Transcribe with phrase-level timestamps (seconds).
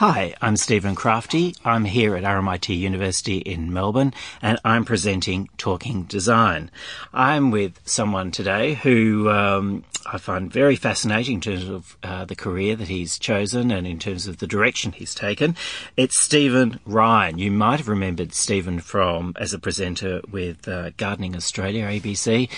[0.00, 1.54] Hi, I'm Stephen Crafti.
[1.62, 6.70] I'm here at RMIT University in Melbourne and I'm presenting Talking Design.
[7.12, 12.34] I'm with someone today who um, I find very fascinating in terms of uh, the
[12.34, 15.54] career that he's chosen and in terms of the direction he's taken.
[15.98, 17.36] It's Stephen Ryan.
[17.36, 22.48] You might have remembered Stephen from as a presenter with uh, Gardening Australia, ABC.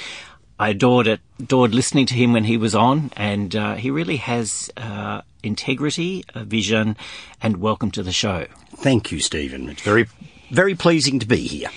[0.62, 4.18] I adored it, adored listening to him when he was on, and uh, he really
[4.18, 6.96] has uh, integrity, a vision,
[7.42, 8.46] and welcome to the show.
[8.76, 9.68] Thank you, Stephen.
[9.68, 10.07] It's very,
[10.52, 11.68] very pleasing to be here.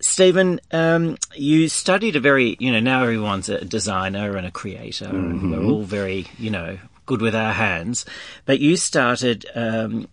[0.00, 5.06] Stephen, um, you studied a very, you know, now everyone's a designer and a creator,
[5.06, 5.14] mm-hmm.
[5.14, 8.04] and we're all very, you know, good with our hands.
[8.44, 10.08] But you started um,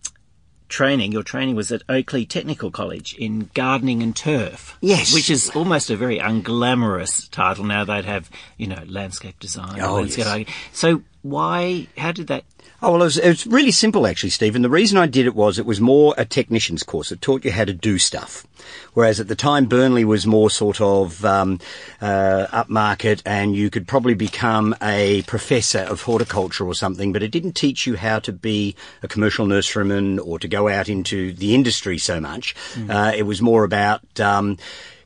[0.74, 4.76] training, your training was at Oakleigh Technical College in gardening and turf.
[4.82, 5.14] Yes.
[5.14, 7.64] Which is almost a very unglamorous title.
[7.64, 9.80] Now they'd have, you know, landscape design.
[9.80, 10.56] Oh, landscape yes.
[10.74, 12.44] So why, how did that
[12.84, 14.62] Oh, well, it was, it was, really simple, actually, Stephen.
[14.62, 17.14] The reason I did it was it was more a technician's course.
[17.14, 18.46] It taught you how to do stuff.
[18.94, 21.62] Whereas at the time, Burnley was more sort of um,
[22.02, 27.32] uh, upmarket and you could probably become a professor of horticulture or something, but it
[27.32, 31.56] didn't teach you how to be a commercial nurseryman or to go out into the
[31.56, 32.54] industry so much.
[32.74, 32.90] Mm.
[32.90, 34.20] Uh, it was more about...
[34.20, 34.58] Um,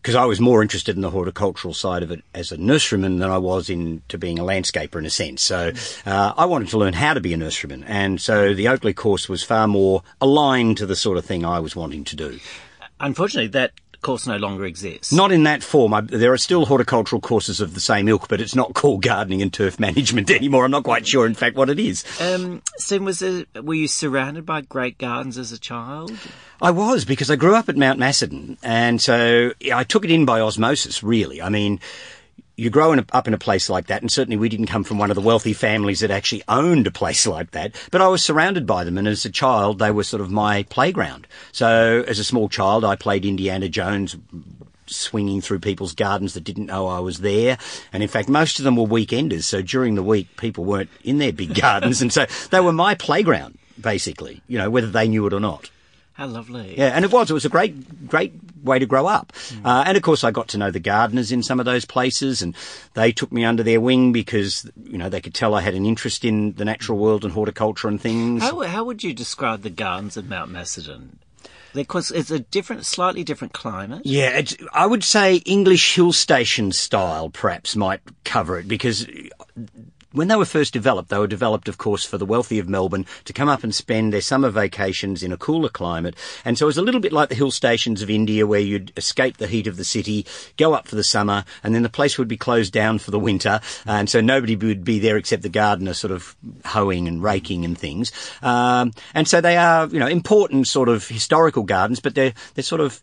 [0.08, 3.30] because I was more interested in the horticultural side of it as a nurseryman than
[3.30, 5.42] I was into being a landscaper in a sense.
[5.42, 5.74] So
[6.06, 9.28] uh, I wanted to learn how to be a nurseryman, and so the Oakleigh course
[9.28, 12.40] was far more aligned to the sort of thing I was wanting to do.
[13.02, 15.12] Unfortunately, that course no longer exists.
[15.12, 15.94] Not in that form.
[15.94, 19.42] I, there are still horticultural courses of the same ilk, but it's not called gardening
[19.42, 20.66] and turf management anymore.
[20.66, 22.04] I'm not quite sure, in fact, what it is.
[22.20, 26.12] Um, so, was there, were you surrounded by great gardens as a child?
[26.62, 30.26] I was because I grew up at Mount Macedon, and so I took it in
[30.26, 31.04] by osmosis.
[31.04, 31.80] Really, I mean
[32.58, 34.84] you grow in a, up in a place like that, and certainly we didn't come
[34.84, 38.08] from one of the wealthy families that actually owned a place like that, but I
[38.08, 41.28] was surrounded by them, and as a child, they were sort of my playground.
[41.52, 44.18] So, as a small child, I played Indiana Jones,
[44.88, 47.58] swinging through people's gardens that didn't know I was there.
[47.94, 49.44] And in fact, most of them were weekenders.
[49.44, 52.02] So during the week, people weren't in their big gardens.
[52.02, 55.70] and so they were my playground, basically, you know, whether they knew it or not.
[56.18, 56.74] How lovely.
[56.76, 57.30] Yeah, and it was.
[57.30, 58.34] It was a great, great
[58.64, 59.34] way to grow up.
[59.34, 59.64] Mm.
[59.64, 62.42] Uh, and of course, I got to know the gardeners in some of those places,
[62.42, 62.56] and
[62.96, 65.86] they took me under their wing because, you know, they could tell I had an
[65.86, 68.42] interest in the natural world and horticulture and things.
[68.42, 71.20] How, how would you describe the gardens of Mount Macedon?
[71.76, 74.02] Because it's a different, slightly different climate.
[74.04, 74.42] Yeah,
[74.74, 79.06] I would say English hill station style perhaps might cover it because
[80.18, 83.06] when they were first developed, they were developed, of course, for the wealthy of Melbourne
[83.26, 86.16] to come up and spend their summer vacations in a cooler climate.
[86.44, 88.92] And so it was a little bit like the hill stations of India where you'd
[88.98, 90.26] escape the heat of the city,
[90.58, 93.20] go up for the summer, and then the place would be closed down for the
[93.20, 93.62] winter.
[93.86, 96.36] And so nobody would be there except the gardener sort of
[96.66, 98.12] hoeing and raking and things.
[98.42, 102.64] Um, and so they are, you know, important sort of historical gardens, but they're, they're
[102.64, 103.02] sort of,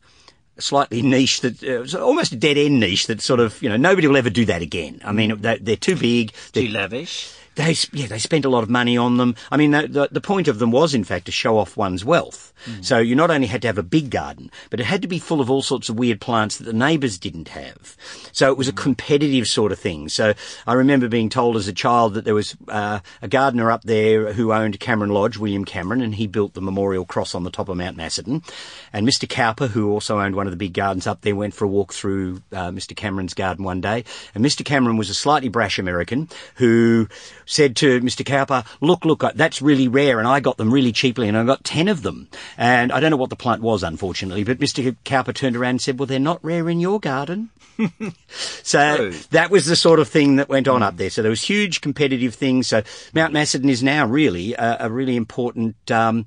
[0.58, 4.06] slightly niche that uh, almost a dead end niche that sort of you know nobody
[4.06, 5.00] will ever do that again.
[5.04, 8.62] I mean they're, they're too big, they're, too lavish they yeah they spent a lot
[8.62, 9.34] of money on them.
[9.50, 12.52] I mean, the, the point of them was in fact to show off one's wealth.
[12.64, 12.84] Mm.
[12.84, 15.18] So you not only had to have a big garden, but it had to be
[15.18, 17.96] full of all sorts of weird plants that the neighbours didn't have.
[18.32, 18.70] So it was mm.
[18.70, 20.08] a competitive sort of thing.
[20.08, 20.34] So
[20.66, 24.32] I remember being told as a child that there was uh, a gardener up there
[24.32, 27.68] who owned Cameron Lodge, William Cameron, and he built the memorial cross on the top
[27.68, 28.42] of Mount Macedon.
[28.92, 29.28] And Mr.
[29.28, 31.92] Cowper, who also owned one of the big gardens up there, went for a walk
[31.92, 32.96] through uh, Mr.
[32.96, 34.04] Cameron's garden one day.
[34.34, 34.64] And Mr.
[34.64, 37.08] Cameron was a slightly brash American who
[37.46, 38.24] said to Mr.
[38.24, 41.64] Cowper, look, look, that's really rare and I got them really cheaply and I got
[41.64, 42.28] 10 of them.
[42.56, 44.96] And I don't know what the plant was, unfortunately, but Mr.
[45.04, 47.50] Cowper turned around and said, well, they're not rare in your garden.
[48.28, 49.10] so True.
[49.30, 50.84] that was the sort of thing that went on mm.
[50.84, 51.10] up there.
[51.10, 52.68] So there was huge competitive things.
[52.68, 52.82] So
[53.12, 56.26] Mount Macedon is now really a, a really important, um,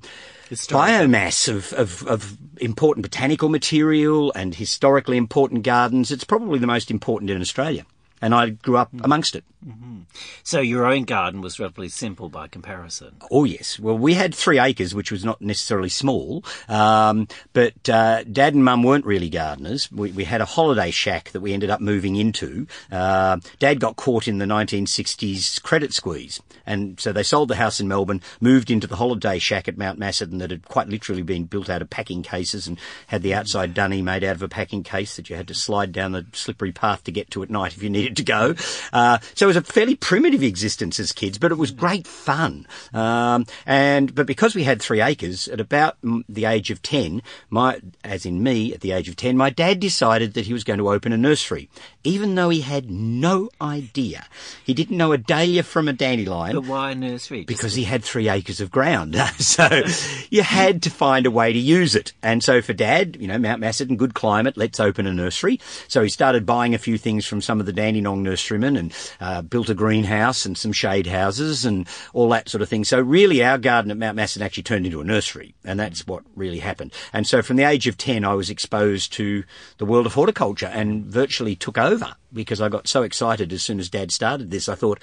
[0.50, 6.10] biomass of, of, of, important botanical material and historically important gardens.
[6.10, 7.86] It's probably the most important in Australia
[8.20, 9.04] and I grew up mm.
[9.04, 9.44] amongst it.
[9.66, 10.00] Mm-hmm.
[10.44, 13.16] So your own garden was relatively simple by comparison.
[13.30, 13.78] Oh yes.
[13.78, 18.64] Well, we had three acres, which was not necessarily small, um, but uh, Dad and
[18.64, 19.90] Mum weren't really gardeners.
[19.90, 22.66] We, we, had a holiday shack that we ended up moving into.
[22.92, 27.80] Uh, Dad got caught in the 1960s credit squeeze, and so they sold the house
[27.80, 31.44] in Melbourne, moved into the holiday shack at Mount Macedon that had quite literally been
[31.44, 32.78] built out of packing cases and
[33.08, 35.92] had the outside dunny made out of a packing case that you had to slide
[35.92, 38.54] down the slippery path to get to at night if you needed to go.
[38.92, 42.66] Uh, so it was a fairly primitive existence as kids, but it was great fun.
[42.92, 45.96] Um, and but because we had three acres, at about
[46.28, 49.80] the age of ten, my as in me at the age of ten, my dad
[49.80, 51.68] decided that he was going to open a nursery
[52.08, 54.26] even though he had no idea.
[54.64, 56.56] He didn't know a dahlia from a dandelion.
[56.56, 57.44] But why a nursery?
[57.44, 59.14] Because he had three acres of ground.
[59.38, 59.82] so
[60.30, 62.14] you had to find a way to use it.
[62.22, 65.60] And so for dad, you know, Mount Macedon, good climate, let's open a nursery.
[65.86, 69.42] So he started buying a few things from some of the Dandenong nurserymen and uh,
[69.42, 72.84] built a greenhouse and some shade houses and all that sort of thing.
[72.84, 75.54] So really our garden at Mount Macedon actually turned into a nursery.
[75.64, 76.92] And that's what really happened.
[77.12, 79.44] And so from the age of 10, I was exposed to
[79.78, 83.80] the world of horticulture and virtually took over because I got so excited as soon
[83.80, 84.68] as dad started this.
[84.68, 85.02] I thought,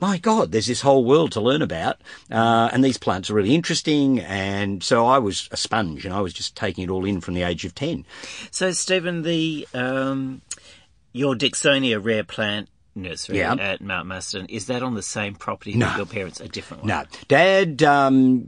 [0.00, 2.00] my God, there's this whole world to learn about,
[2.30, 4.20] uh, and these plants are really interesting.
[4.20, 7.34] And so I was a sponge, and I was just taking it all in from
[7.34, 8.06] the age of ten.
[8.52, 10.42] So, Stephen, the um,
[11.18, 13.54] your Dicksonia rare plant nursery Yeah.
[13.54, 15.86] at Mount Macedon is that on the same property No.
[15.86, 16.88] that your parents a different one?
[16.88, 18.40] No, Dad, um,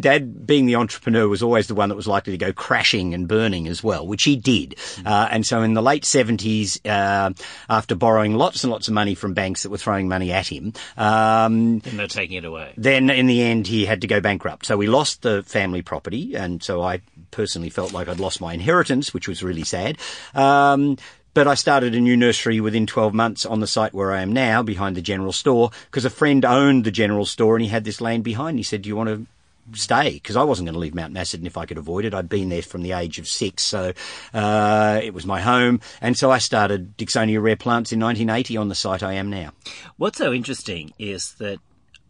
[0.00, 3.26] Dad, being the entrepreneur, was always the one that was likely to go crashing and
[3.26, 4.74] burning as well, which he did.
[5.06, 7.30] Uh, and so in the late seventies, uh,
[7.70, 10.74] after borrowing lots and lots of money from banks that were throwing money at him,
[10.98, 12.72] um, And they're taking it away.
[12.76, 14.66] then in the end he had to go bankrupt.
[14.66, 18.52] So we lost the family property, and so I personally felt like I'd lost my
[18.52, 19.96] inheritance, which was really sad.
[20.34, 20.98] Um,
[21.36, 24.32] but I started a new nursery within 12 months on the site where I am
[24.32, 27.84] now, behind the general store, because a friend owned the general store and he had
[27.84, 28.58] this land behind.
[28.58, 29.26] He said, "Do you want to?"
[29.74, 32.14] Stay because I wasn't going to leave Mount Macedon if I could avoid it.
[32.14, 33.92] I'd been there from the age of six, so
[34.32, 35.80] uh, it was my home.
[36.00, 39.50] And so I started Dicksonia Rare Plants in 1980 on the site I am now.
[39.96, 41.58] What's so interesting is that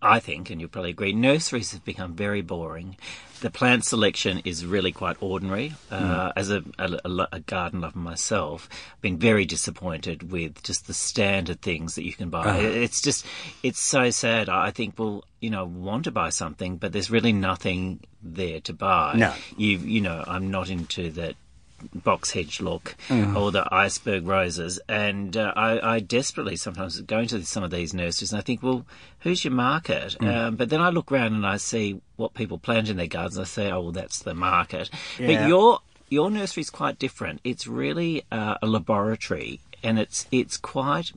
[0.03, 2.97] I think, and you'll probably agree, nurseries have become very boring.
[3.41, 5.75] The plant selection is really quite ordinary.
[5.91, 10.95] Uh, As a, a, a- garden lover myself, I've been very disappointed with just the
[10.95, 12.59] standard things that you can buy.
[12.59, 13.27] It's just,
[13.63, 14.49] it's so sad.
[14.49, 18.73] I think, well, you know, want to buy something, but there's really nothing there to
[18.73, 19.15] buy.
[19.17, 19.35] No.
[19.57, 21.37] You, you know, I'm not into that
[21.95, 23.37] box hedge look Mm.
[23.37, 24.81] or the iceberg roses.
[24.89, 28.63] And uh, I, I desperately sometimes go into some of these nurseries and I think,
[28.63, 28.85] well,
[29.21, 30.17] who's your market?
[30.21, 30.35] Mm.
[30.35, 33.39] Um, but then I look around and I see what people plant in their gardens.
[33.39, 34.91] I say, oh, well, that's the market.
[35.19, 35.27] Yeah.
[35.27, 37.41] But your your nursery is quite different.
[37.43, 41.13] It's really uh, a laboratory, and it's it's quite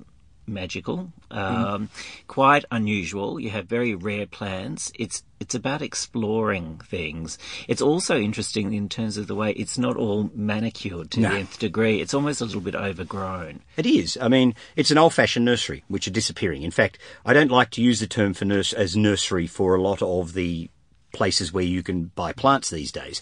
[0.50, 1.90] magical, um,
[2.28, 3.40] quite unusual.
[3.40, 4.92] You have very rare plants.
[4.98, 7.38] It's it's about exploring things.
[7.68, 11.30] It's also interesting in terms of the way it's not all manicured to No.
[11.30, 12.02] the nth degree.
[12.02, 13.62] It's almost a little bit overgrown.
[13.78, 14.18] It is.
[14.20, 16.64] I mean, it's an old-fashioned nursery, which are disappearing.
[16.64, 19.82] In fact, I don't like to use the term for nurse as nursery for a
[19.82, 20.70] lot of the
[21.14, 23.22] places where you can buy plants these days.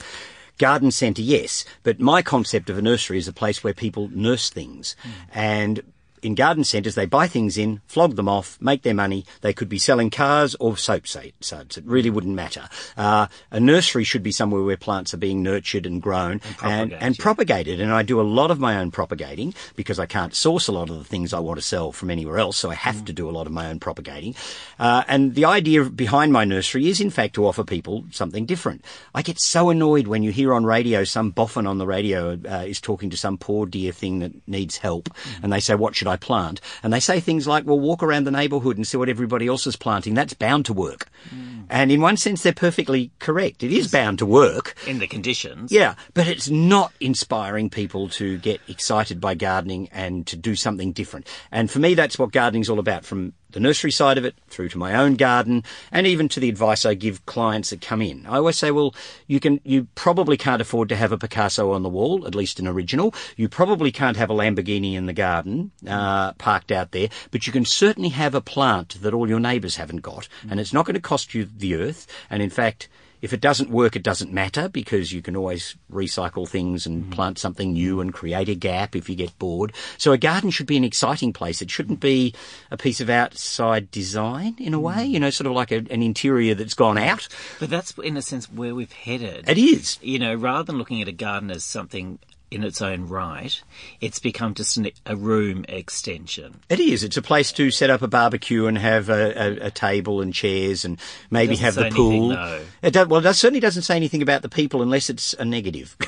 [0.58, 4.50] Garden centre, yes, but my concept of a nursery is a place where people nurse
[4.50, 4.96] things.
[5.32, 5.84] And
[6.22, 9.26] in garden centres, they buy things in, flog them off, make their money.
[9.42, 11.78] They could be selling cars or soap suds.
[11.78, 12.70] It really wouldn't matter.
[12.96, 16.98] Uh, a nursery should be somewhere where plants are being nurtured and grown and, propagated,
[17.02, 17.24] and yeah.
[17.24, 17.82] propagated.
[17.82, 20.90] And I do a lot of my own propagating because I can't source a lot
[20.90, 22.58] of the things I want to sell from anywhere else.
[22.58, 24.36] So I have to do a lot of my own propagating.
[24.80, 28.84] Uh, and the idea behind my nursery is, in fact, to offer people something different.
[29.14, 32.64] I get so annoyed when you hear on radio some boffin on the radio uh,
[32.66, 35.10] is talking to some poor dear thing that needs help,
[35.42, 38.24] and they say, "What should I plant?" And they say things like, "Well, walk around
[38.24, 40.14] the neighbourhood and see what everybody else is planting.
[40.14, 41.58] That's bound to work." Mm.
[41.70, 43.64] And in one sense, they're perfectly correct.
[43.64, 44.76] It is bound to work.
[44.88, 50.26] In the conditions, Yeah, but it's not inspiring people to get excited by gardening and
[50.28, 51.28] to do something different.
[51.52, 54.70] And for me, that's what gardening's all about from the nursery side of it through
[54.70, 58.24] to my own garden and even to the advice I give clients that come in.
[58.28, 58.94] I always say, well,
[59.26, 62.60] you can, you probably can't afford to have a Picasso on the wall, at least
[62.60, 63.16] an original.
[63.36, 67.52] You probably can't have a Lamborghini in the garden, uh, parked out there, but you
[67.52, 70.28] can certainly have a plant that all your neighbours haven't got.
[70.48, 72.06] And it's not going to cost you the earth.
[72.30, 72.88] And in fact,
[73.22, 77.12] if it doesn't work, it doesn't matter because you can always recycle things and mm.
[77.12, 79.74] plant something new and create a gap if you get bored.
[79.98, 81.62] So a garden should be an exciting place.
[81.62, 82.34] It shouldn't be
[82.72, 85.10] a piece of outside design in a way, mm.
[85.10, 87.28] you know, sort of like a, an interior that's gone out.
[87.60, 89.50] but that's in a sense where we've headed.
[89.50, 89.98] It is.
[90.02, 93.62] you know, rather than looking at a garden as something in its own right,
[94.02, 96.60] it's become just an, a room extension.
[96.70, 97.04] It is.
[97.04, 100.34] It's a place to set up a barbecue and have a, a, a table and
[100.34, 101.00] chairs and
[101.30, 102.32] maybe have the pool.
[102.34, 102.68] anything.
[102.82, 105.96] It well, it certainly doesn't say anything about the people unless it's a negative.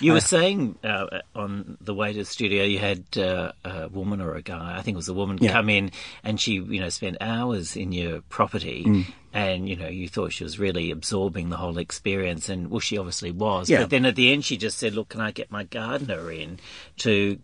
[0.00, 4.20] You were saying uh, on the way to the studio, you had uh, a woman
[4.22, 5.52] or a guy, I think it was a woman, Yeah.
[5.52, 5.90] come in
[6.24, 8.84] and she, you know, spent hours in your property.
[8.86, 9.04] Mm.
[9.32, 12.98] And you know, you thought she was really absorbing the whole experience, and well, she
[12.98, 13.70] obviously was.
[13.70, 13.82] Yeah.
[13.82, 16.58] But then at the end, she just said, "Look, can I get my gardener in
[16.98, 17.38] to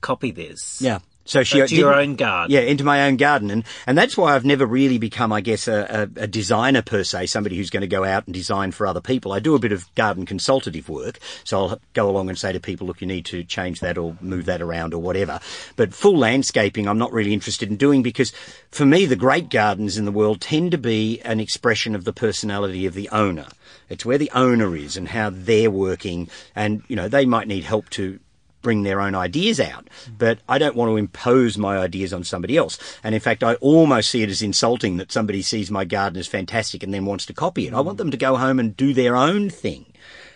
[0.00, 1.00] copy this?" Yeah.
[1.28, 2.50] So she to uh, your own garden.
[2.50, 5.68] Yeah, into my own garden, and and that's why I've never really become, I guess,
[5.68, 7.26] a, a, a designer per se.
[7.26, 9.32] Somebody who's going to go out and design for other people.
[9.32, 12.60] I do a bit of garden consultative work, so I'll go along and say to
[12.60, 15.38] people, look, you need to change that or move that around or whatever.
[15.76, 18.32] But full landscaping, I'm not really interested in doing because,
[18.70, 22.14] for me, the great gardens in the world tend to be an expression of the
[22.14, 23.48] personality of the owner.
[23.90, 27.64] It's where the owner is and how they're working, and you know they might need
[27.64, 28.18] help to
[28.62, 32.56] bring their own ideas out, but I don't want to impose my ideas on somebody
[32.56, 32.78] else.
[33.02, 36.26] And in fact, I almost see it as insulting that somebody sees my garden as
[36.26, 37.74] fantastic and then wants to copy it.
[37.74, 39.86] I want them to go home and do their own thing.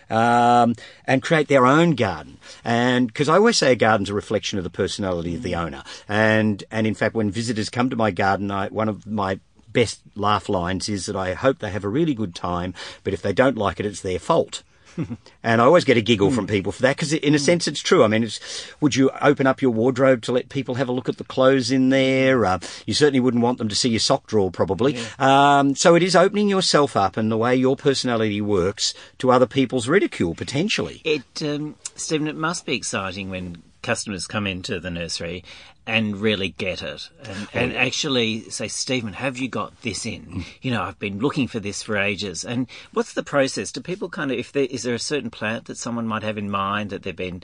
[0.09, 0.75] Um,
[1.07, 2.37] and create their own garden.
[2.63, 5.81] And because I always say a garden's a reflection of the personality of the owner.
[6.07, 9.39] And and in fact, when visitors come to my garden, I, one of my
[9.71, 13.21] best laugh lines is that I hope they have a really good time, but if
[13.21, 14.61] they don't like it, it's their fault.
[15.43, 17.81] and I always get a giggle from people for that because, in a sense, it's
[17.81, 18.03] true.
[18.03, 18.39] I mean, it's,
[18.81, 21.71] would you open up your wardrobe to let people have a look at the clothes
[21.71, 22.45] in there?
[22.45, 24.97] Uh, you certainly wouldn't want them to see your sock drawer, probably.
[25.19, 29.47] Um, so it is opening yourself up and the way your personality works to other
[29.47, 31.01] people's ridicule, potentially.
[31.03, 35.43] It, um, Stephen, it must be exciting when customers come into the nursery
[35.85, 40.25] and really get it and, and actually say, Stephen, have you got this in?
[40.25, 40.45] Mm.
[40.61, 42.45] You know, I've been looking for this for ages.
[42.45, 43.71] And what's the process?
[43.71, 46.37] Do people kind of, if there, is there a certain plant that someone might have
[46.37, 47.43] in mind that they've been,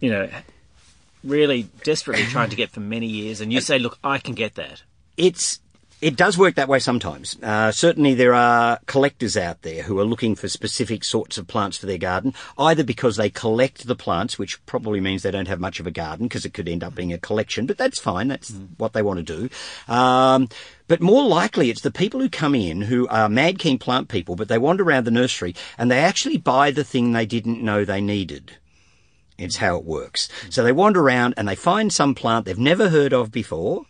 [0.00, 0.28] you know,
[1.24, 4.54] really desperately trying to get for many years and you say, look, I can get
[4.54, 4.82] that?
[5.16, 5.60] It's
[6.00, 7.38] it does work that way sometimes.
[7.42, 11.78] Uh, certainly, there are collectors out there who are looking for specific sorts of plants
[11.78, 15.60] for their garden, either because they collect the plants, which probably means they don't have
[15.60, 18.28] much of a garden because it could end up being a collection, but that's fine.
[18.28, 19.92] That's what they want to do.
[19.92, 20.48] Um,
[20.86, 24.36] but more likely, it's the people who come in who are mad keen plant people,
[24.36, 27.84] but they wander around the nursery and they actually buy the thing they didn't know
[27.84, 28.52] they needed.
[29.38, 30.28] It's how it works.
[30.50, 33.84] So they wander around and they find some plant they've never heard of before.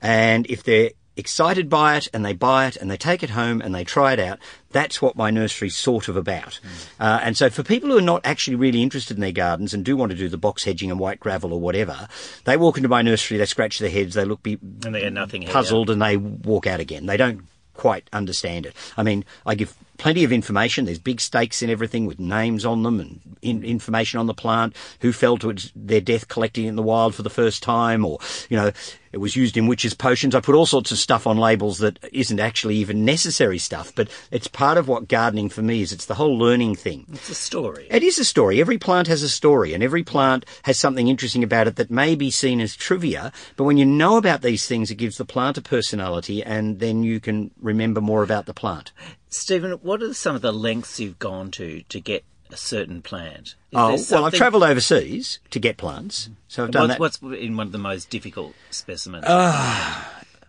[0.00, 3.60] And if they're excited by it and they buy it and they take it home
[3.60, 4.38] and they try it out,
[4.70, 6.60] that's what my nursery's sort of about.
[7.00, 9.84] Uh, and so for people who are not actually really interested in their gardens and
[9.84, 12.08] do want to do the box hedging and white gravel or whatever,
[12.44, 15.12] they walk into my nursery, they scratch their heads, they look be And they get
[15.12, 15.52] nothing here.
[15.52, 17.06] puzzled and they walk out again.
[17.06, 17.42] They don't
[17.74, 18.74] quite understand it.
[18.96, 20.84] I mean, I give plenty of information.
[20.84, 24.74] There's big stakes in everything with names on them and in, information on the plant,
[25.00, 28.18] who fell to its, their death collecting in the wild for the first time, or,
[28.48, 28.72] you know,
[29.12, 30.34] it was used in witches' potions.
[30.34, 34.08] I put all sorts of stuff on labels that isn't actually even necessary stuff, but
[34.30, 35.92] it's part of what gardening for me is.
[35.92, 37.06] It's the whole learning thing.
[37.12, 37.86] It's a story.
[37.90, 38.60] It is a story.
[38.60, 42.14] Every plant has a story, and every plant has something interesting about it that may
[42.14, 43.32] be seen as trivia.
[43.56, 47.02] But when you know about these things, it gives the plant a personality, and then
[47.02, 48.92] you can remember more about the plant.
[49.30, 53.48] Stephen, what are some of the lengths you've gone to to get a certain plant?
[53.48, 57.26] Is Oh, there well, I've travelled overseas to get plants, so I've done What's, that.
[57.26, 59.24] what's in one of the most difficult specimens?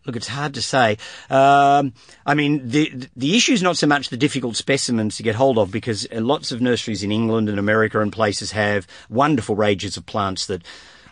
[0.05, 0.97] Look, it's hard to say.
[1.29, 1.93] Um,
[2.25, 5.57] I mean, the the issue is not so much the difficult specimens to get hold
[5.57, 9.97] of, because uh, lots of nurseries in England and America and places have wonderful ranges
[9.97, 10.63] of plants that.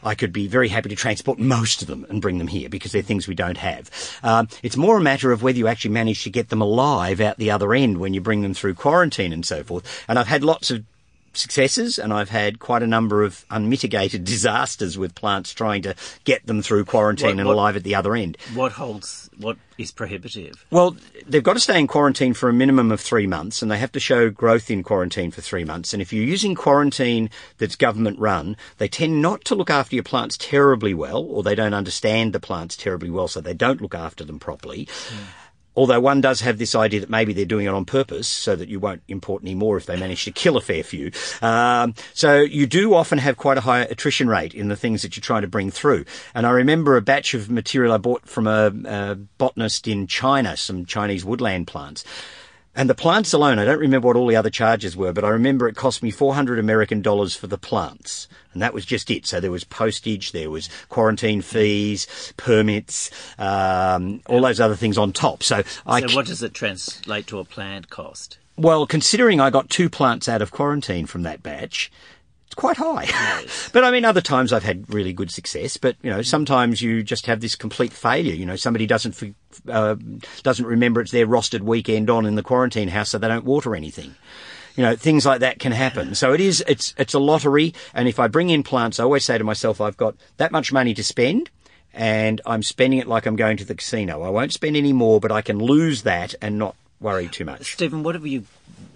[0.07, 2.91] I could be very happy to transport most of them and bring them here because
[2.93, 3.91] they're things we don't have.
[4.23, 7.37] Um, it's more a matter of whether you actually manage to get them alive out
[7.37, 10.05] the other end when you bring them through quarantine and so forth.
[10.07, 10.83] And I've had lots of
[11.37, 16.45] successes and I've had quite a number of unmitigated disasters with plants trying to get
[16.45, 18.37] them through quarantine What- and what- alive at the other end.
[18.53, 19.29] what holds?
[19.37, 20.65] What is prohibitive?
[20.71, 23.77] Well, they've got to stay in quarantine for a minimum of three months, and they
[23.77, 25.93] have to show growth in quarantine for three months.
[25.93, 27.29] And if you're using quarantine
[27.59, 31.53] that's government run, they tend not to look after your plants terribly well, or they
[31.53, 34.87] don't understand the plants terribly well, so they don't look after them properly.
[35.09, 35.23] Hmm.
[35.77, 38.67] Although one does have this idea that maybe they're doing it on purpose so that
[38.67, 41.11] you won't import any more if they manage to kill a fair few.
[41.41, 45.15] Um, so you do often have quite a high attrition rate in the things that
[45.15, 46.05] you're trying to bring through.
[46.33, 50.57] And I remember a batch of material I bought from a, a botanist in China,
[50.57, 52.03] some Chinese woodland plants.
[52.77, 55.29] And the plants alone, I don't remember what all the other charges were, but I
[55.29, 58.27] remember it cost me 400 American dollars for the plants.
[58.53, 59.25] And that was just it.
[59.25, 62.05] So there was postage, there was quarantine fees,
[62.37, 65.41] permits, um, all those other things on top.
[65.41, 68.37] So I, So what does it translate to a plant cost?
[68.57, 71.91] well, considering I got two plants out of quarantine from that batch,
[72.57, 73.07] quite high.
[73.71, 75.77] but I mean, other times I've had really good success.
[75.77, 78.33] But you know, sometimes you just have this complete failure.
[78.33, 79.35] You know, somebody doesn't
[79.69, 79.95] uh,
[80.43, 83.75] doesn't remember it's their rostered weekend on in the quarantine house, so they don't water
[83.75, 84.15] anything.
[84.75, 86.13] You know, things like that can happen.
[86.13, 87.73] So it is, it's, it's a lottery.
[87.95, 90.71] And if I bring in plants, I always say to myself, I've got that much
[90.71, 91.49] money to spend
[91.95, 94.21] and I'm spending it like I'm going to the casino.
[94.21, 97.73] I won't spend any more, but I can lose that and not worry too much.
[97.73, 98.45] Stephen, what have you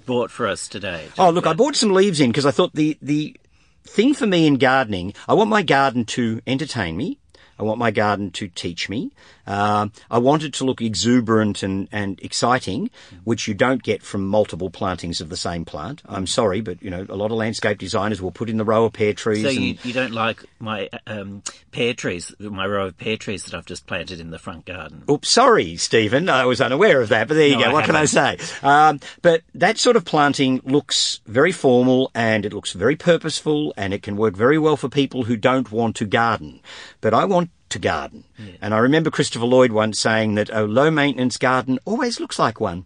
[0.05, 1.07] bought for us today?
[1.17, 3.35] Oh, look, I bought some leaves in because I thought the, the
[3.83, 7.19] thing for me in gardening, I want my garden to entertain me,
[7.59, 9.11] I want my garden to teach me.
[9.47, 12.89] Um, I want it to look exuberant and, and exciting,
[13.23, 16.01] which you don't get from multiple plantings of the same plant.
[16.05, 18.85] I'm sorry, but you know, a lot of landscape designers will put in the row
[18.85, 19.43] of pear trees.
[19.43, 23.43] So and, you, you don't like my um, pear trees, my row of pear trees
[23.45, 25.03] that I've just planted in the front garden?
[25.09, 26.29] Oops, sorry, Stephen.
[26.29, 27.69] I was unaware of that, but there you No, go.
[27.69, 28.37] I what can I say?
[28.63, 33.93] Um, but that sort of planting looks very formal and it looks very purposeful and
[33.93, 36.61] it can work very well for people who don't want to garden.
[37.01, 38.23] But I want to garden.
[38.61, 42.59] And I remember Christopher Lloyd once saying that a low maintenance garden always looks like
[42.59, 42.85] one.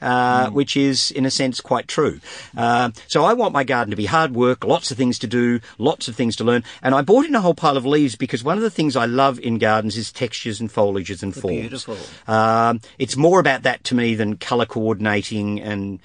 [0.00, 2.18] Uh, which is, in a sense, quite true.
[2.56, 5.60] Uh, so I want my garden to be hard work, lots of things to do,
[5.78, 6.64] lots of things to learn.
[6.82, 9.04] And I bought in a whole pile of leaves because one of the things I
[9.06, 11.60] love in gardens is textures and foliages and forms.
[11.60, 11.96] beautiful.
[12.26, 16.00] Um, it's more about that to me than colour coordinating and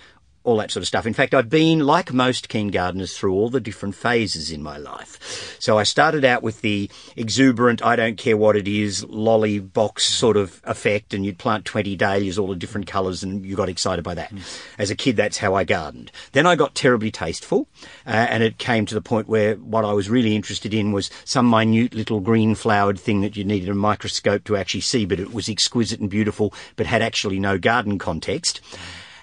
[0.48, 1.06] all that sort of stuff.
[1.06, 4.77] In fact, I've been, like most keen gardeners, through all the different phases in my
[4.77, 5.58] life.
[5.60, 10.06] So I started out with the exuberant, I don't care what it is, lolly box
[10.06, 13.68] sort of effect, and you'd plant 20 dahlias, all the different colours, and you got
[13.68, 14.32] excited by that.
[14.77, 16.13] As a kid, that's how I gardened.
[16.32, 17.68] Then I got terribly tasteful,
[18.06, 21.10] uh, and it came to the point where what I was really interested in was
[21.25, 25.20] some minute little green flowered thing that you needed a microscope to actually see, but
[25.20, 28.62] it was exquisite and beautiful, but had actually no garden context.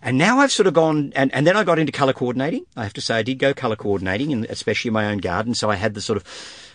[0.05, 2.67] And now I've sort of gone, and, and then I got into colour coordinating.
[2.77, 5.55] I have to say I did go colour coordinating, and especially in my own garden.
[5.55, 6.25] So I had the sort of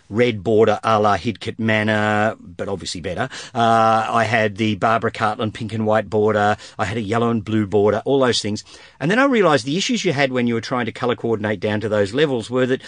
[0.09, 3.29] red border a la Hidcote Manor, but obviously better.
[3.53, 6.57] Uh, I had the Barbara Cartland pink and white border.
[6.79, 8.63] I had a yellow and blue border, all those things.
[8.99, 11.59] And then I realised the issues you had when you were trying to colour coordinate
[11.59, 12.81] down to those levels were that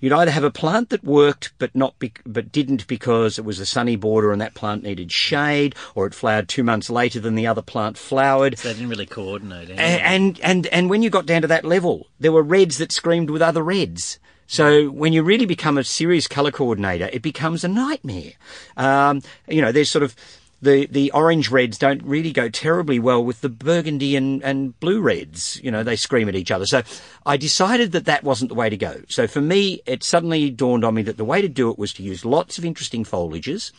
[0.00, 3.58] You'd either have a plant that worked but not be- but didn't because it was
[3.58, 7.34] a sunny border and that plant needed shade, or it flowered two months later than
[7.34, 8.58] the other plant flowered.
[8.58, 9.70] So they didn't really coordinate.
[9.70, 9.82] Anyway.
[9.82, 12.92] A- And, and, and when you got down to that level, there were reds that
[12.92, 14.18] screamed with other reds.
[14.46, 18.32] So when you really become a serious colour coordinator, it becomes a nightmare.
[18.78, 20.16] Um, you know, there's sort of,
[20.60, 25.00] the, the orange reds don't really go terribly well with the burgundy and, and blue
[25.00, 25.60] reds.
[25.62, 26.66] You know, they scream at each other.
[26.66, 26.82] So
[27.24, 29.02] I decided that that wasn't the way to go.
[29.08, 31.92] So for me, it suddenly dawned on me that the way to do it was
[31.94, 33.72] to use lots of interesting foliages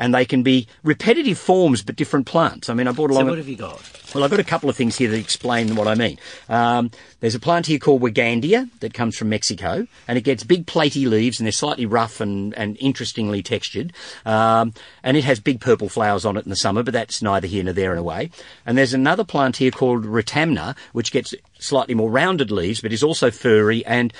[0.00, 2.70] and they can be repetitive forms but different plants.
[2.70, 3.28] I mean, I brought so along.
[3.28, 3.80] what have you got?
[4.14, 6.18] Well, I've got a couple of things here that explain what I mean.
[6.48, 10.66] Um, there's a plant here called Wigandia that comes from Mexico, and it gets big
[10.66, 13.92] platy leaves, and they're slightly rough and, and interestingly textured.
[14.24, 14.72] Um,
[15.04, 17.64] and it has big purple flowers on it in the summer, but that's neither here
[17.64, 18.30] nor there in a way.
[18.66, 23.02] And there's another plant here called Retamna, which gets slightly more rounded leaves, but is
[23.02, 23.84] also furry.
[23.86, 24.12] And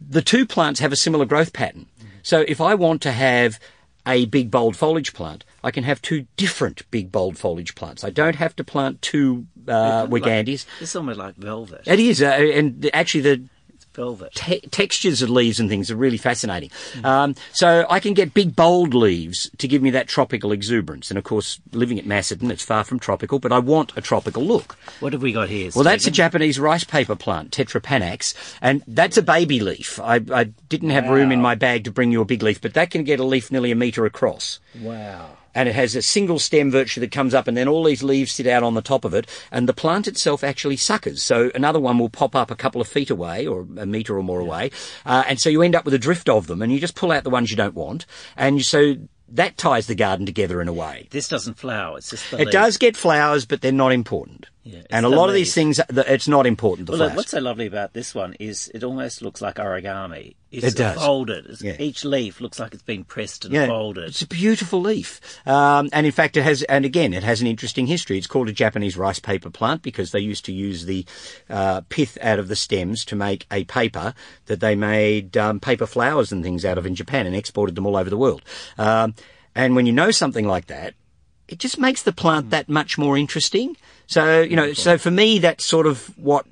[0.00, 1.86] the two plants have a similar growth pattern.
[2.22, 3.58] So if I want to have
[4.06, 8.04] a big bold foliage plant, I can have two different big bold foliage plants.
[8.04, 10.66] I don't have to plant two uh, Wigandias.
[10.80, 11.82] It's almost like velvet.
[11.86, 13.48] It is, uh, and actually the
[13.94, 14.32] velvet.
[14.34, 16.70] te- textures of leaves and things are really fascinating.
[17.02, 21.10] Um, so I can get big bold leaves to give me that tropical exuberance.
[21.10, 24.42] And of course, living at Macedon, it's far from tropical, but I want a tropical
[24.44, 24.76] look.
[25.00, 25.70] What have we got here?
[25.74, 29.98] Well, that's a Japanese rice paper plant, Tetrapanax, and that's a baby leaf.
[30.00, 32.74] I, I didn't have room in my bag to bring you a big leaf, but
[32.74, 34.58] that can get a leaf nearly a metre across.
[34.80, 35.38] Wow.
[35.54, 38.32] And it has a single stem virtually that comes up, and then all these leaves
[38.32, 41.22] sit out on the top of it, and the plant itself actually suckers.
[41.22, 44.22] So another one will pop up a couple of feet away, or a metre or
[44.22, 44.70] more away,
[45.06, 47.12] uh, and so you end up with a drift of them, and you just pull
[47.12, 48.04] out the ones you don't want,
[48.36, 48.96] and so
[49.28, 51.08] that ties the garden together in a way.
[51.10, 51.98] This doesn't flower.
[51.98, 52.52] It's just the It leaf.
[52.52, 54.46] does get flowers, but they're not important.
[54.66, 56.86] Yeah, and a lot of these things, it's not important.
[56.86, 60.36] The Well, look, what's so lovely about this one is it almost looks like origami.
[60.50, 60.96] It's It does.
[60.96, 61.44] folded.
[61.44, 61.76] It's- Yeah.
[61.78, 64.04] Each leaf looks like it's been pressed and Yeah, folded.
[64.08, 65.20] It's a beautiful leaf.
[65.46, 68.16] Um, and in fact, it has, and again, it has an interesting history.
[68.16, 71.04] It's called a Japanese rice paper plant because they used to use the
[71.50, 74.14] uh, pith out of the stems to make a paper
[74.46, 77.84] that they made um, paper flowers and things out of in Japan and exported them
[77.86, 78.40] all over the world.
[78.78, 79.14] Um,
[79.54, 80.94] and when you know something like that,
[81.48, 83.76] it just makes the plant that much more interesting.
[84.06, 86.46] So, you know, so for me, that's sort of what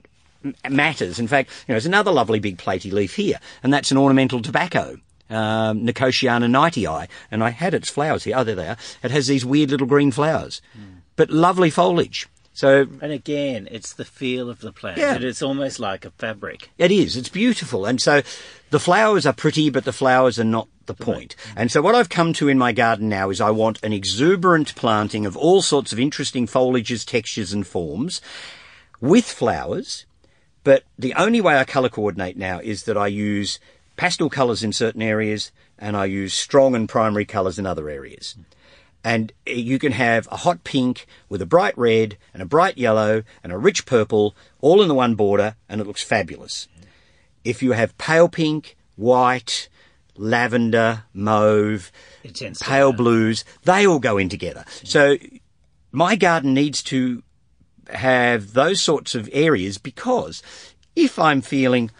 [0.45, 1.19] m- matters.
[1.19, 4.41] In fact, you know, there's another lovely big platy leaf here, and that's an ornamental
[4.43, 4.97] tobacco.
[5.31, 8.37] Um, Nicotiana nightii, and I had its flowers here.
[8.37, 8.77] Oh, there they are.
[9.03, 10.61] It has these weird little green flowers,
[11.17, 12.29] but lovely foliage.
[12.55, 14.99] So And again, it's the feel of the plant.
[14.99, 15.15] Yeah.
[15.15, 16.71] It is almost like a fabric.
[16.77, 17.17] It is.
[17.17, 17.87] It's beautiful.
[17.87, 18.23] And so
[18.71, 21.35] the flowers are pretty, but the flowers are not the point.
[21.57, 24.75] And so what I've come to in my garden now is I want an exuberant
[24.75, 28.21] planting of all sorts of interesting foliages, textures and forms
[29.01, 30.05] with flowers.
[30.65, 33.59] But the only way I colour coordinate now is that I use
[33.97, 38.37] pastel colours in certain areas and I use strong and primary colours in other areas.
[39.05, 42.79] And eh, you can have a hot pink with a bright red and a bright
[42.79, 46.69] yellow and a rich purple all in the one border and it looks fabulous.
[47.45, 49.69] If you have pale pink, white,
[50.17, 51.91] lavender, mauve,
[52.61, 54.65] pale blues, they all go in together.
[54.85, 55.17] So
[55.91, 57.23] my garden needs to
[57.93, 60.43] have those sorts of areas because
[60.95, 61.91] if I'm feeling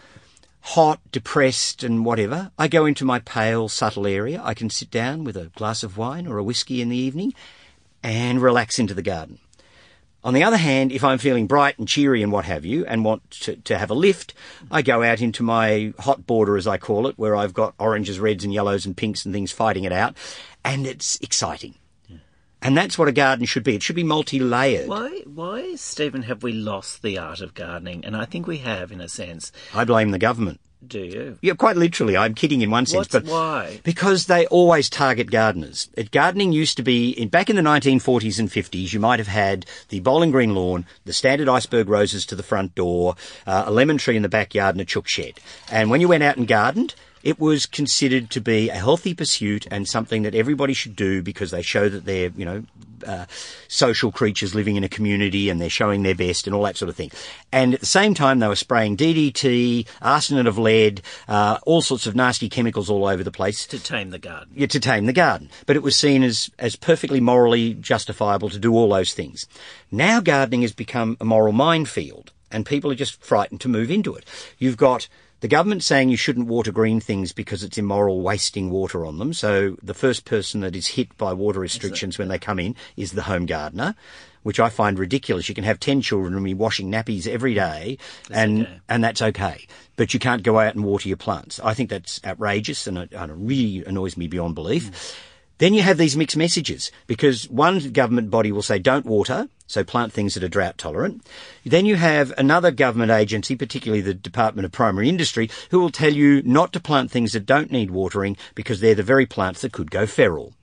[0.63, 4.41] hot, depressed, and whatever, I go into my pale, subtle area.
[4.43, 7.33] I can sit down with a glass of wine or a whiskey in the evening
[8.01, 9.39] and relax into the garden.
[10.23, 13.03] On the other hand, if I'm feeling bright and cheery and what have you, and
[13.03, 14.33] want to, to have a lift,
[14.71, 18.21] I go out into my hot border, as I call it, where I've got oranges,
[18.21, 20.15] reds, and yellows and pinks and things fighting it out,
[20.63, 21.75] and it's exciting.
[22.63, 23.75] And that's what a garden should be.
[23.75, 24.87] It should be multi-layered.
[24.87, 28.05] Why, why, Stephen, have we lost the art of gardening?
[28.05, 29.51] And I think we have, in a sense.
[29.73, 30.59] I blame the government.
[30.85, 31.37] Do you?
[31.41, 32.17] Yeah, quite literally.
[32.17, 33.79] I'm kidding in one sense, What's but why?
[33.83, 35.89] because they always target gardeners.
[35.95, 38.91] It, gardening used to be in, back in the 1940s and 50s.
[38.91, 42.75] You might have had the bowling green lawn, the standard iceberg roses to the front
[42.75, 43.15] door,
[43.47, 45.39] uh, a lemon tree in the backyard, and a chook shed.
[45.71, 49.65] And when you went out and gardened, it was considered to be a healthy pursuit
[49.71, 52.63] and something that everybody should do because they show that they're, you know,
[53.07, 53.25] uh,
[53.67, 56.89] social creatures living in a community and they're showing their best and all that sort
[56.89, 57.11] of thing.
[57.51, 62.07] And at the same time, they were spraying DDT, arsenate of lead, uh, all sorts
[62.07, 64.53] of nasty chemicals all over the place To tame the garden.
[64.55, 65.49] yeah, to tame the garden.
[65.65, 69.45] But it was seen as, as perfectly morally justifiable to do all those things.
[69.91, 74.13] Now gardening has become a moral minefield and people are just frightened to move into
[74.15, 74.25] it.
[74.59, 75.07] You've got
[75.43, 79.33] the government saying you shouldn't water green things because it's immoral wasting water on them.
[79.33, 83.11] So the first person that is hit by water restrictions when they come in is
[83.11, 83.93] the home gardener.
[84.43, 85.49] Which I find ridiculous.
[85.49, 87.97] You can have 10 children and be washing nappies every day
[88.31, 88.79] and, okay.
[88.87, 89.67] and that's okay.
[89.97, 91.59] But you can't go out and water your plants.
[91.61, 94.87] I think that's outrageous and it, and it really annoys me beyond belief.
[94.87, 94.93] Hmm.
[95.59, 99.83] Then you have these mixed messages because one government body will say don't water, so
[99.83, 101.25] plant things that are drought tolerant.
[101.65, 106.13] Then you have another government agency, particularly the Department of Primary Industry, who will tell
[106.13, 109.71] you not to plant things that don't need watering because they're the very plants that
[109.71, 110.53] could go feral.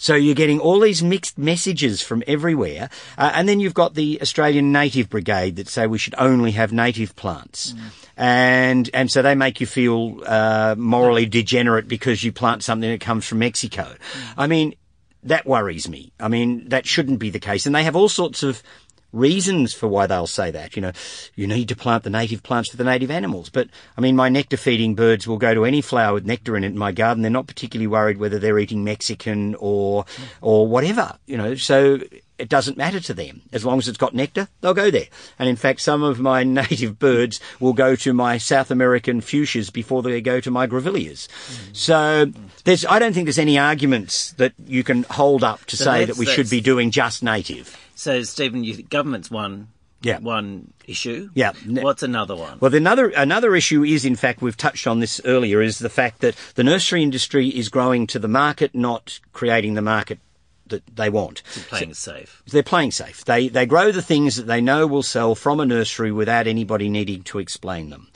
[0.00, 2.88] So you're getting all these mixed messages from everywhere.
[3.18, 6.72] Uh, and then you've got the Australian Native Brigade that say we should only have
[6.72, 7.74] native plants.
[8.16, 13.02] And, and so they make you feel, uh, morally degenerate because you plant something that
[13.02, 13.94] comes from Mexico.
[14.38, 14.74] I mean,
[15.24, 16.12] that worries me.
[16.18, 17.66] I mean, that shouldn't be the case.
[17.66, 18.62] And they have all sorts of
[19.12, 20.76] reasons for why they'll say that.
[20.76, 20.92] You know,
[21.34, 23.50] you need to plant the native plants for the native animals.
[23.50, 26.64] But, I mean, my nectar feeding birds will go to any flower with nectar in
[26.64, 27.22] it in my garden.
[27.22, 30.04] They're not particularly worried whether they're eating Mexican or,
[30.40, 31.98] or whatever, you know, so
[32.40, 33.42] it doesn't matter to them.
[33.52, 35.08] As long as it's got nectar, they'll go there.
[35.38, 39.70] And in fact, some of my native birds will go to my South American fuchsias
[39.70, 41.28] before they go to my grevilleas.
[41.72, 42.32] So
[42.64, 46.04] there's, I don't think there's any arguments that you can hold up to So say
[46.06, 47.76] that we should be doing just native.
[48.00, 49.68] So, Stephen, you think government's one,
[50.00, 50.20] Yeah.
[50.20, 51.28] one issue.
[51.34, 51.52] Yeah.
[51.66, 52.56] What's another one?
[52.58, 56.22] Well, another another issue is, in fact, we've touched on this earlier, is the fact
[56.22, 60.18] that the nursery industry is growing to the market, not creating the market
[60.68, 61.42] that they want.
[61.68, 62.42] Playing it safe.
[62.46, 63.22] They're playing safe.
[63.26, 66.88] They they grow the things that they know will sell from a nursery without anybody
[66.88, 68.08] needing to explain them.